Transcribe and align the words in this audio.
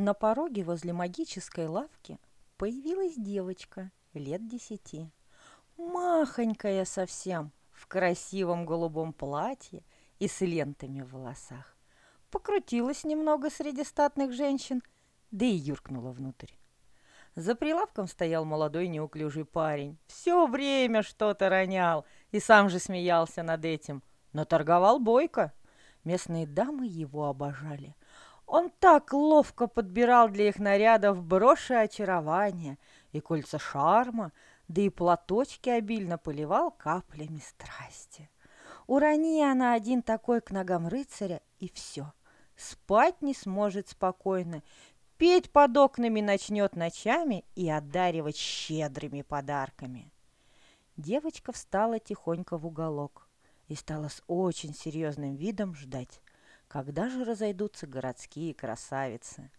На 0.00 0.14
пороге 0.14 0.62
возле 0.62 0.92
магической 0.92 1.66
лавки 1.66 2.20
появилась 2.56 3.16
девочка 3.16 3.90
лет 4.14 4.46
десяти. 4.46 5.10
Махонькая 5.76 6.84
совсем, 6.84 7.50
в 7.72 7.88
красивом 7.88 8.64
голубом 8.64 9.12
платье 9.12 9.82
и 10.20 10.28
с 10.28 10.40
лентами 10.40 11.00
в 11.00 11.14
волосах. 11.14 11.76
Покрутилась 12.30 13.02
немного 13.02 13.50
среди 13.50 13.82
статных 13.82 14.34
женщин, 14.34 14.84
да 15.32 15.44
и 15.44 15.56
юркнула 15.56 16.12
внутрь. 16.12 16.52
За 17.34 17.56
прилавком 17.56 18.06
стоял 18.06 18.44
молодой 18.44 18.86
неуклюжий 18.86 19.44
парень. 19.44 19.98
Все 20.06 20.46
время 20.46 21.02
что-то 21.02 21.48
ронял 21.48 22.06
и 22.30 22.38
сам 22.38 22.68
же 22.68 22.78
смеялся 22.78 23.42
над 23.42 23.64
этим. 23.64 24.04
Но 24.32 24.44
торговал 24.44 25.00
бойко. 25.00 25.52
Местные 26.04 26.46
дамы 26.46 26.86
его 26.86 27.24
обожали. 27.24 27.96
Он 28.48 28.70
так 28.70 29.12
ловко 29.12 29.66
подбирал 29.66 30.30
для 30.30 30.48
их 30.48 30.58
нарядов 30.58 31.22
броши 31.22 31.74
очарования 31.74 32.78
и 33.12 33.20
кольца 33.20 33.58
шарма, 33.58 34.32
да 34.68 34.80
и 34.80 34.88
платочки 34.88 35.68
обильно 35.68 36.16
поливал 36.16 36.70
каплями 36.70 37.40
страсти. 37.40 38.30
Урони 38.86 39.42
она 39.42 39.74
один 39.74 40.00
такой 40.00 40.40
к 40.40 40.50
ногам 40.50 40.88
рыцаря, 40.88 41.42
и 41.58 41.68
все. 41.68 42.14
Спать 42.56 43.20
не 43.20 43.34
сможет 43.34 43.90
спокойно, 43.90 44.62
петь 45.18 45.52
под 45.52 45.76
окнами 45.76 46.22
начнет 46.22 46.74
ночами 46.74 47.44
и 47.54 47.68
одаривать 47.68 48.38
щедрыми 48.38 49.20
подарками. 49.20 50.10
Девочка 50.96 51.52
встала 51.52 51.98
тихонько 51.98 52.56
в 52.56 52.66
уголок 52.66 53.28
и 53.66 53.74
стала 53.74 54.08
с 54.08 54.22
очень 54.26 54.74
серьезным 54.74 55.36
видом 55.36 55.74
ждать, 55.74 56.22
когда 56.68 57.08
же 57.08 57.24
разойдутся 57.24 57.86
городские 57.86 58.54
красавицы. 58.54 59.50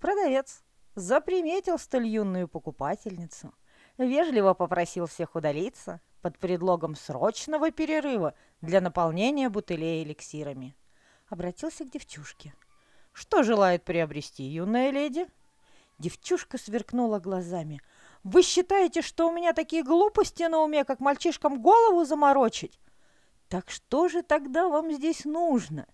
Продавец 0.00 0.62
заприметил 0.94 1.78
столь 1.78 2.08
юную 2.08 2.48
покупательницу, 2.48 3.54
вежливо 3.98 4.54
попросил 4.54 5.06
всех 5.06 5.34
удалиться 5.34 6.00
под 6.22 6.38
предлогом 6.38 6.96
срочного 6.96 7.70
перерыва 7.70 8.34
для 8.62 8.80
наполнения 8.80 9.48
бутылей 9.50 10.02
эликсирами. 10.02 10.74
Обратился 11.28 11.84
к 11.84 11.90
девчушке. 11.90 12.54
«Что 13.12 13.42
желает 13.42 13.84
приобрести 13.84 14.42
юная 14.42 14.90
леди?» 14.90 15.26
Девчушка 15.98 16.58
сверкнула 16.58 17.18
глазами. 17.18 17.80
«Вы 18.22 18.42
считаете, 18.42 19.02
что 19.02 19.28
у 19.28 19.32
меня 19.32 19.52
такие 19.52 19.82
глупости 19.82 20.42
на 20.42 20.58
уме, 20.58 20.84
как 20.84 21.00
мальчишкам 21.00 21.62
голову 21.62 22.04
заморочить? 22.04 22.78
Так 23.48 23.70
что 23.70 24.08
же 24.08 24.22
тогда 24.22 24.68
вам 24.68 24.92
здесь 24.92 25.24
нужно?» 25.24 25.86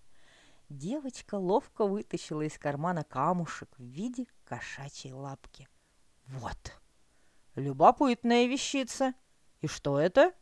Девочка 0.69 1.35
ловко 1.35 1.85
вытащила 1.85 2.41
из 2.41 2.57
кармана 2.57 3.03
камушек 3.03 3.69
в 3.77 3.83
виде 3.83 4.25
кошачьей 4.45 5.13
лапки. 5.13 5.67
«Вот, 6.27 6.79
любопытная 7.55 8.47
вещица. 8.47 9.13
И 9.61 9.67
что 9.67 9.99
это?» 9.99 10.33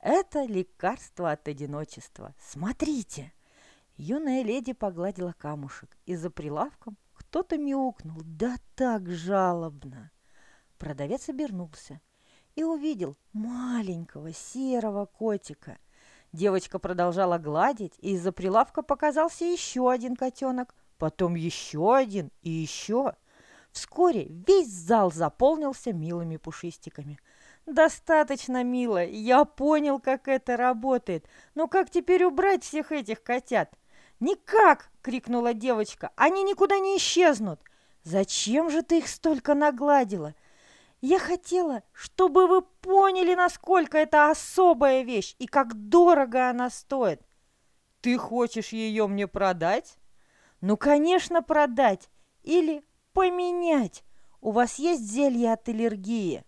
«Это 0.00 0.44
лекарство 0.44 1.32
от 1.32 1.48
одиночества. 1.48 2.34
Смотрите!» 2.38 3.32
Юная 3.96 4.42
леди 4.42 4.72
погладила 4.72 5.32
камушек, 5.38 5.96
и 6.04 6.16
за 6.16 6.28
прилавком 6.28 6.98
кто-то 7.12 7.56
мяукнул, 7.56 8.20
да 8.24 8.56
так 8.74 9.08
жалобно. 9.08 10.10
Продавец 10.78 11.28
обернулся 11.28 12.00
и 12.56 12.64
увидел 12.64 13.16
маленького 13.32 14.32
серого 14.32 15.06
котика. 15.06 15.78
Девочка 16.34 16.80
продолжала 16.80 17.38
гладить, 17.38 17.92
и 18.00 18.14
из-за 18.14 18.32
прилавка 18.32 18.82
показался 18.82 19.44
еще 19.44 19.88
один 19.88 20.16
котенок, 20.16 20.74
потом 20.98 21.36
еще 21.36 21.94
один 21.94 22.32
и 22.42 22.50
еще. 22.50 23.14
Вскоре 23.70 24.26
весь 24.28 24.66
зал 24.66 25.12
заполнился 25.12 25.92
милыми 25.92 26.36
пушистиками. 26.36 27.20
«Достаточно 27.66 28.64
мило, 28.64 29.04
я 29.04 29.44
понял, 29.44 30.00
как 30.00 30.26
это 30.26 30.56
работает. 30.56 31.24
Но 31.54 31.68
как 31.68 31.88
теперь 31.88 32.24
убрать 32.24 32.64
всех 32.64 32.90
этих 32.90 33.22
котят?» 33.22 33.72
«Никак!»— 34.18 34.90
крикнула 35.02 35.54
девочка. 35.54 36.10
«Они 36.16 36.42
никуда 36.42 36.80
не 36.80 36.96
исчезнут!» 36.96 37.60
«Зачем 38.02 38.70
же 38.70 38.82
ты 38.82 38.98
их 38.98 39.06
столько 39.06 39.54
нагладила?» 39.54 40.34
Я 41.06 41.18
хотела, 41.18 41.82
чтобы 41.92 42.46
вы 42.46 42.62
поняли, 42.62 43.34
насколько 43.34 43.98
это 43.98 44.30
особая 44.30 45.02
вещь 45.02 45.36
и 45.38 45.46
как 45.46 45.74
дорого 45.74 46.48
она 46.48 46.70
стоит. 46.70 47.20
Ты 48.00 48.16
хочешь 48.16 48.70
ее 48.70 49.06
мне 49.06 49.28
продать? 49.28 49.98
Ну, 50.62 50.78
конечно, 50.78 51.42
продать 51.42 52.08
или 52.42 52.82
поменять. 53.12 54.02
У 54.40 54.50
вас 54.50 54.78
есть 54.78 55.02
зелье 55.02 55.52
от 55.52 55.68
аллергии? 55.68 56.42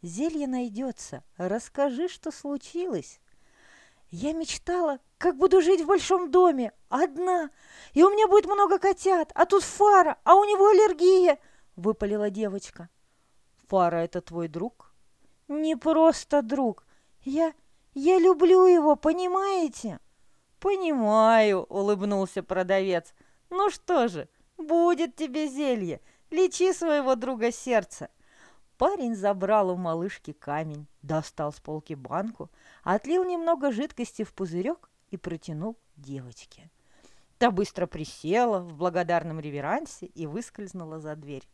Зелье 0.00 0.46
найдется. 0.46 1.22
Расскажи, 1.36 2.08
что 2.08 2.30
случилось. 2.30 3.20
Я 4.10 4.32
мечтала, 4.32 5.00
как 5.18 5.36
буду 5.36 5.60
жить 5.60 5.82
в 5.82 5.86
большом 5.86 6.30
доме, 6.30 6.72
одна, 6.88 7.50
и 7.92 8.02
у 8.02 8.08
меня 8.08 8.26
будет 8.26 8.46
много 8.46 8.78
котят, 8.78 9.32
а 9.34 9.44
тут 9.44 9.62
фара, 9.62 10.16
а 10.24 10.36
у 10.36 10.44
него 10.44 10.68
аллергия, 10.68 11.38
выпалила 11.76 12.30
девочка. 12.30 12.88
Фара— 13.72 13.96
это 14.04 14.20
твой 14.20 14.48
друг? 14.48 14.92
Не 15.48 15.76
просто 15.76 16.42
друг. 16.42 16.84
Я... 17.22 17.54
я 17.94 18.18
люблю 18.18 18.66
его, 18.66 18.96
понимаете? 18.96 19.98
Понимаю, 20.60 21.62
улыбнулся 21.70 22.42
продавец. 22.42 23.14
Ну 23.48 23.70
что 23.70 24.08
же, 24.08 24.28
будет 24.58 25.16
тебе 25.16 25.48
зелье. 25.48 26.02
Лечи 26.30 26.74
своего 26.74 27.14
друга 27.14 27.50
сердца. 27.50 28.10
Парень 28.76 29.16
забрал 29.16 29.70
у 29.70 29.76
малышки 29.76 30.34
камень, 30.34 30.86
достал 31.00 31.50
с 31.50 31.58
полки 31.58 31.94
банку, 31.94 32.50
отлил 32.82 33.24
немного 33.24 33.72
жидкости 33.72 34.22
в 34.22 34.34
пузырек 34.34 34.90
и 35.08 35.16
протянул 35.16 35.78
девочке. 35.96 36.70
Та 37.38 37.50
быстро 37.50 37.86
присела 37.86 38.58
в 38.58 38.74
благодарном 38.74 39.40
реверансе 39.40 40.04
и 40.04 40.26
выскользнула 40.26 41.00
за 41.00 41.16
дверь. 41.16 41.48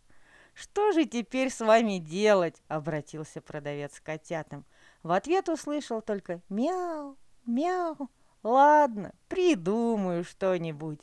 «Что 0.60 0.90
же 0.90 1.04
теперь 1.04 1.50
с 1.50 1.60
вами 1.60 1.98
делать?»– 1.98 2.60
обратился 2.68 3.40
продавец 3.40 4.00
к 4.00 4.02
котятам. 4.02 4.64
В 5.04 5.12
ответ 5.12 5.48
услышал 5.48 6.02
только 6.02 6.40
«мяу, 6.48 7.16
мяу». 7.46 8.10
«Ладно, 8.42 9.12
придумаю 9.28 10.24
что-нибудь». 10.24 10.98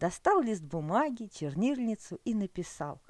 Достал 0.00 0.40
лист 0.42 0.64
бумаги, 0.64 1.30
чернильницу 1.32 2.18
и 2.24 2.34
написал. 2.34 3.00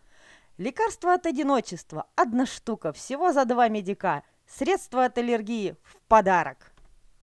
«Лекарство 0.58 1.14
от 1.14 1.24
одиночества. 1.24 2.06
Одна 2.16 2.44
штука, 2.44 2.92
всего 2.92 3.32
за 3.32 3.46
два 3.46 3.68
медика. 3.68 4.24
Средство 4.46 5.06
от 5.06 5.16
аллергии 5.16 5.74
в 5.82 5.96
подарок». 6.02 6.74